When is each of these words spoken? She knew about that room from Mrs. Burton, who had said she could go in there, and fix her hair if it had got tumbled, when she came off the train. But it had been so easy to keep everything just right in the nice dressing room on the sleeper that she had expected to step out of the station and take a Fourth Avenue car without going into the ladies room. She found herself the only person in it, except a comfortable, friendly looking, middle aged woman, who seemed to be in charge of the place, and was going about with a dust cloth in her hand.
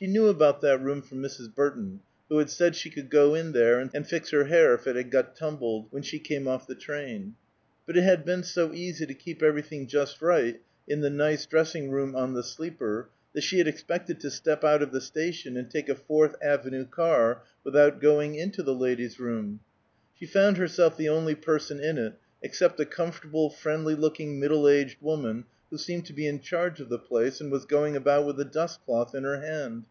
She 0.00 0.06
knew 0.06 0.28
about 0.28 0.60
that 0.60 0.80
room 0.80 1.02
from 1.02 1.18
Mrs. 1.20 1.52
Burton, 1.52 2.02
who 2.28 2.38
had 2.38 2.50
said 2.50 2.76
she 2.76 2.88
could 2.88 3.10
go 3.10 3.34
in 3.34 3.50
there, 3.50 3.80
and 3.80 4.06
fix 4.06 4.30
her 4.30 4.44
hair 4.44 4.72
if 4.74 4.86
it 4.86 4.94
had 4.94 5.10
got 5.10 5.34
tumbled, 5.34 5.88
when 5.90 6.04
she 6.04 6.20
came 6.20 6.46
off 6.46 6.68
the 6.68 6.76
train. 6.76 7.34
But 7.84 7.96
it 7.96 8.02
had 8.04 8.24
been 8.24 8.44
so 8.44 8.72
easy 8.72 9.06
to 9.06 9.14
keep 9.14 9.42
everything 9.42 9.88
just 9.88 10.22
right 10.22 10.60
in 10.86 11.00
the 11.00 11.10
nice 11.10 11.46
dressing 11.46 11.90
room 11.90 12.14
on 12.14 12.32
the 12.34 12.44
sleeper 12.44 13.08
that 13.32 13.40
she 13.40 13.58
had 13.58 13.66
expected 13.66 14.20
to 14.20 14.30
step 14.30 14.62
out 14.62 14.82
of 14.84 14.92
the 14.92 15.00
station 15.00 15.56
and 15.56 15.68
take 15.68 15.88
a 15.88 15.96
Fourth 15.96 16.36
Avenue 16.40 16.84
car 16.86 17.42
without 17.64 18.00
going 18.00 18.36
into 18.36 18.62
the 18.62 18.76
ladies 18.76 19.18
room. 19.18 19.58
She 20.14 20.26
found 20.26 20.58
herself 20.58 20.96
the 20.96 21.08
only 21.08 21.34
person 21.34 21.80
in 21.80 21.98
it, 21.98 22.12
except 22.40 22.78
a 22.78 22.84
comfortable, 22.86 23.50
friendly 23.50 23.96
looking, 23.96 24.38
middle 24.38 24.68
aged 24.68 24.98
woman, 25.02 25.42
who 25.70 25.76
seemed 25.76 26.06
to 26.06 26.12
be 26.14 26.26
in 26.26 26.40
charge 26.40 26.80
of 26.80 26.88
the 26.88 26.98
place, 26.98 27.42
and 27.42 27.52
was 27.52 27.66
going 27.66 27.94
about 27.94 28.24
with 28.24 28.40
a 28.40 28.44
dust 28.46 28.80
cloth 28.86 29.14
in 29.14 29.24
her 29.24 29.40
hand. 29.42 29.84